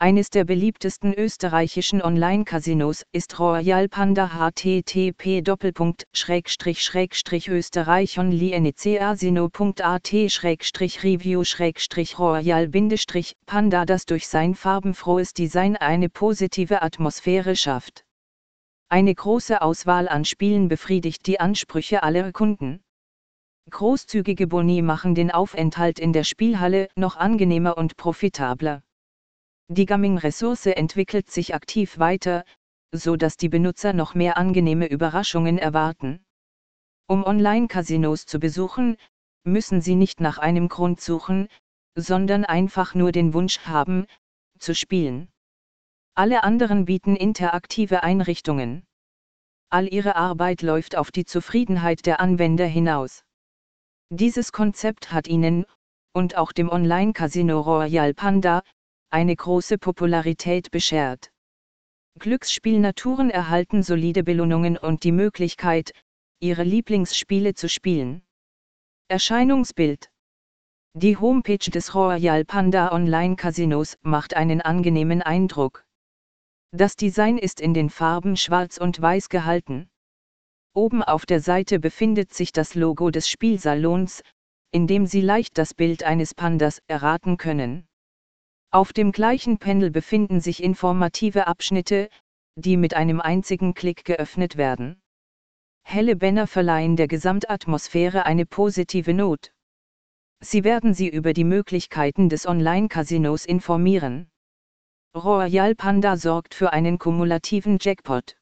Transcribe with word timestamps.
Eines 0.00 0.30
der 0.30 0.44
beliebtesten 0.44 1.12
österreichischen 1.12 2.02
Online-Casinos 2.02 3.04
ist 3.10 3.40
Royal 3.40 3.88
Panda 3.88 4.30
http 4.32 5.42
österreichonlienecasino.at 7.48 10.12
review 11.02 11.42
royal 12.16 12.70
panda 13.46 13.84
das 13.84 14.06
durch 14.06 14.28
sein 14.28 14.54
farbenfrohes 14.54 15.34
Design 15.34 15.76
eine 15.76 16.08
positive 16.08 16.80
Atmosphäre 16.80 17.56
schafft. 17.56 18.04
Eine 18.88 19.12
große 19.12 19.60
Auswahl 19.60 20.08
an 20.08 20.24
Spielen 20.24 20.68
befriedigt 20.68 21.26
die 21.26 21.40
Ansprüche 21.40 22.04
aller 22.04 22.30
Kunden. 22.30 22.84
Großzügige 23.68 24.46
Boni 24.46 24.80
machen 24.80 25.16
den 25.16 25.32
Aufenthalt 25.32 25.98
in 25.98 26.12
der 26.12 26.22
Spielhalle 26.22 26.88
noch 26.94 27.16
angenehmer 27.16 27.76
und 27.76 27.96
profitabler. 27.96 28.84
Die 29.70 29.84
Gaming-Ressource 29.84 30.66
entwickelt 30.66 31.30
sich 31.30 31.54
aktiv 31.54 31.98
weiter, 31.98 32.44
so 32.90 33.16
dass 33.16 33.36
die 33.36 33.50
Benutzer 33.50 33.92
noch 33.92 34.14
mehr 34.14 34.38
angenehme 34.38 34.86
Überraschungen 34.86 35.58
erwarten. 35.58 36.24
Um 37.06 37.22
Online-Casinos 37.22 38.24
zu 38.24 38.38
besuchen, 38.40 38.96
müssen 39.44 39.82
sie 39.82 39.94
nicht 39.94 40.20
nach 40.20 40.38
einem 40.38 40.68
Grund 40.68 41.02
suchen, 41.02 41.48
sondern 41.94 42.46
einfach 42.46 42.94
nur 42.94 43.12
den 43.12 43.34
Wunsch 43.34 43.60
haben, 43.60 44.06
zu 44.58 44.74
spielen. 44.74 45.28
Alle 46.14 46.44
anderen 46.44 46.86
bieten 46.86 47.14
interaktive 47.14 48.02
Einrichtungen. 48.02 48.86
All 49.68 49.92
ihre 49.92 50.16
Arbeit 50.16 50.62
läuft 50.62 50.96
auf 50.96 51.10
die 51.10 51.26
Zufriedenheit 51.26 52.06
der 52.06 52.20
Anwender 52.20 52.66
hinaus. 52.66 53.22
Dieses 54.08 54.50
Konzept 54.50 55.12
hat 55.12 55.28
ihnen, 55.28 55.66
und 56.14 56.38
auch 56.38 56.52
dem 56.52 56.70
Online-Casino 56.70 57.60
Royal 57.60 58.14
Panda, 58.14 58.62
eine 59.10 59.34
große 59.34 59.78
Popularität 59.78 60.70
beschert. 60.70 61.30
Glücksspielnaturen 62.18 63.30
erhalten 63.30 63.82
solide 63.82 64.22
Belohnungen 64.22 64.76
und 64.76 65.04
die 65.04 65.12
Möglichkeit, 65.12 65.92
ihre 66.40 66.62
Lieblingsspiele 66.62 67.54
zu 67.54 67.68
spielen. 67.68 68.22
Erscheinungsbild 69.08 70.10
Die 70.94 71.16
Homepage 71.16 71.70
des 71.70 71.94
Royal 71.94 72.44
Panda 72.44 72.92
Online 72.92 73.36
Casinos 73.36 73.96
macht 74.02 74.34
einen 74.34 74.60
angenehmen 74.60 75.22
Eindruck. 75.22 75.84
Das 76.72 76.96
Design 76.96 77.38
ist 77.38 77.60
in 77.60 77.72
den 77.72 77.88
Farben 77.88 78.36
schwarz 78.36 78.76
und 78.76 79.00
weiß 79.00 79.30
gehalten. 79.30 79.88
Oben 80.74 81.02
auf 81.02 81.24
der 81.24 81.40
Seite 81.40 81.80
befindet 81.80 82.34
sich 82.34 82.52
das 82.52 82.74
Logo 82.74 83.10
des 83.10 83.28
Spielsalons, 83.28 84.22
in 84.70 84.86
dem 84.86 85.06
Sie 85.06 85.22
leicht 85.22 85.56
das 85.56 85.72
Bild 85.72 86.02
eines 86.02 86.34
Pandas 86.34 86.82
erraten 86.86 87.38
können. 87.38 87.87
Auf 88.70 88.92
dem 88.92 89.12
gleichen 89.12 89.58
Panel 89.58 89.90
befinden 89.90 90.40
sich 90.40 90.62
informative 90.62 91.46
Abschnitte, 91.46 92.10
die 92.54 92.76
mit 92.76 92.92
einem 92.94 93.20
einzigen 93.20 93.72
Klick 93.72 94.04
geöffnet 94.04 94.56
werden. 94.56 95.00
Helle 95.82 96.16
Banner 96.16 96.46
verleihen 96.46 96.96
der 96.96 97.08
Gesamtatmosphäre 97.08 98.26
eine 98.26 98.44
positive 98.44 99.14
Not. 99.14 99.52
Sie 100.40 100.64
werden 100.64 100.92
Sie 100.92 101.08
über 101.08 101.32
die 101.32 101.44
Möglichkeiten 101.44 102.28
des 102.28 102.46
Online-Casinos 102.46 103.46
informieren. 103.46 104.28
Royal 105.14 105.74
Panda 105.74 106.18
sorgt 106.18 106.54
für 106.54 106.72
einen 106.72 106.98
kumulativen 106.98 107.78
Jackpot. 107.80 108.36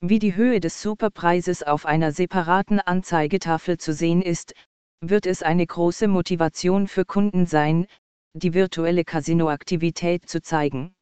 Wie 0.00 0.18
die 0.18 0.34
Höhe 0.36 0.58
des 0.58 0.80
Superpreises 0.80 1.62
auf 1.62 1.84
einer 1.84 2.12
separaten 2.12 2.80
Anzeigetafel 2.80 3.76
zu 3.76 3.92
sehen 3.92 4.22
ist, 4.22 4.54
wird 5.00 5.26
es 5.26 5.42
eine 5.42 5.66
große 5.66 6.08
Motivation 6.08 6.88
für 6.88 7.04
Kunden 7.04 7.44
sein, 7.44 7.86
die 8.34 8.52
virtuelle 8.52 9.04
Casino-Aktivität 9.04 10.28
zu 10.28 10.42
zeigen. 10.42 10.94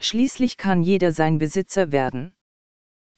Schließlich 0.00 0.56
kann 0.56 0.82
jeder 0.82 1.12
sein 1.12 1.38
Besitzer 1.38 1.92
werden. 1.92 2.34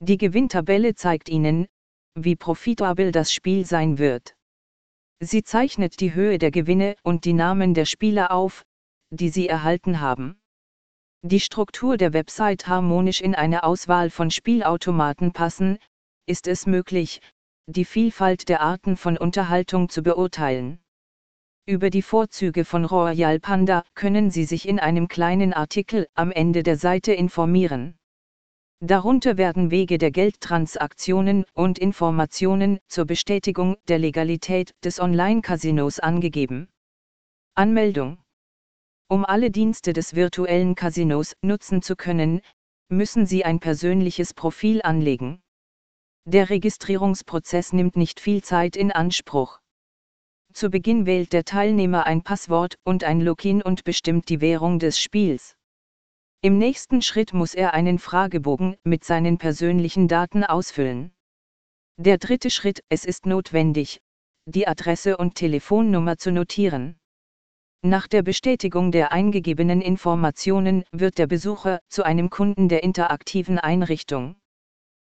Die 0.01 0.17
Gewinntabelle 0.17 0.95
zeigt 0.95 1.29
Ihnen, 1.29 1.67
wie 2.15 2.37
profitabel 2.37 3.13
das 3.13 3.33
Spiel 3.33 3.67
sein 3.67 3.99
wird. 3.99 4.37
Sie 5.21 5.43
zeichnet 5.43 6.01
die 6.01 6.15
Höhe 6.15 6.39
der 6.39 6.51
Gewinne 6.51 6.97
und 7.03 7.25
die 7.25 7.33
Namen 7.35 7.75
der 7.75 7.85
Spieler 7.85 8.31
auf, 8.31 8.65
die 9.11 9.29
Sie 9.29 9.49
erhalten 9.49 10.01
haben. 10.01 10.41
Die 11.23 11.41
Struktur 11.41 11.97
der 11.97 12.13
Website 12.13 12.69
harmonisch 12.69 13.21
in 13.21 13.35
eine 13.35 13.65
Auswahl 13.65 14.11
von 14.11 14.31
Spielautomaten 14.31 15.33
passen, 15.33 15.79
ist 16.27 16.47
es 16.47 16.67
möglich, 16.67 17.21
die 17.67 17.85
Vielfalt 17.85 18.49
der 18.49 18.61
Arten 18.61 18.97
von 18.97 19.19
Unterhaltung 19.19 19.89
zu 19.89 20.03
beurteilen. 20.03 20.81
Über 21.69 21.91
die 21.91 22.03
Vorzüge 22.03 22.65
von 22.65 22.85
Royal 22.85 23.41
Panda 23.41 23.83
können 23.97 24.31
Sie 24.31 24.45
sich 24.45 24.69
in 24.69 24.79
einem 24.79 25.09
kleinen 25.09 25.53
Artikel 25.53 26.07
am 26.15 26.31
Ende 26.31 26.63
der 26.63 26.77
Seite 26.77 27.13
informieren. 27.13 27.99
Darunter 28.79 29.37
werden 29.37 29.73
Wege 29.73 29.99
der 29.99 30.13
Geldtransaktionen 30.13 31.45
und 31.55 31.81
Informationen 31.81 32.79
zur 32.87 33.05
Bestätigung 33.05 33.77
der 33.89 33.99
Legalität 33.99 34.77
des 34.85 35.01
Online-Casinos 35.01 35.99
angegeben. 35.99 36.69
Anmeldung 37.57 38.19
Um 39.09 39.25
alle 39.25 39.51
Dienste 39.51 39.93
des 39.93 40.15
virtuellen 40.15 40.77
Casinos 40.77 41.35
nutzen 41.43 41.83
zu 41.83 41.97
können, 41.97 42.43
müssen 42.89 43.27
Sie 43.27 43.45
ein 43.45 43.59
persönliches 43.59 44.35
Profil 44.35 44.83
anlegen. 44.83 45.43
Der 46.27 46.49
Registrierungsprozess 46.49 47.73
nimmt 47.73 47.97
nicht 47.97 48.21
viel 48.21 48.45
Zeit 48.45 48.77
in 48.77 48.93
Anspruch. 48.93 49.59
Zu 50.57 50.71
Beginn 50.71 51.05
wählt 51.05 51.35
der 51.35 51.45
Teilnehmer 51.45 52.07
ein 52.07 52.23
Passwort 52.23 52.79
und 52.83 53.05
ein 53.05 53.21
Login 53.21 53.61
und 53.61 53.85
bestimmt 53.85 54.31
die 54.31 54.41
Währung 54.41 54.79
des 54.79 54.99
Spiels. 54.99 55.55
Im 56.41 56.57
nächsten 56.57 57.03
Schritt 57.03 57.35
muss 57.35 57.53
er 57.53 57.75
einen 57.75 57.99
Fragebogen 57.99 58.79
mit 58.83 59.05
seinen 59.05 59.37
persönlichen 59.37 60.09
Daten 60.09 60.45
ausfüllen. 60.45 61.13
Der 61.99 62.17
dritte 62.17 62.49
Schritt, 62.49 62.81
es 62.89 63.05
ist 63.05 63.27
notwendig, 63.27 64.01
die 64.47 64.67
Adresse 64.67 65.19
und 65.19 65.35
Telefonnummer 65.35 66.17
zu 66.17 66.33
notieren. 66.33 66.97
Nach 67.83 68.07
der 68.07 68.23
Bestätigung 68.23 68.93
der 68.93 69.13
eingegebenen 69.13 69.83
Informationen 69.83 70.85
wird 70.91 71.19
der 71.19 71.27
Besucher 71.27 71.81
zu 71.91 72.03
einem 72.03 72.31
Kunden 72.31 72.71
der 72.71 72.83
interaktiven 72.83 73.59
Einrichtung. 73.59 74.37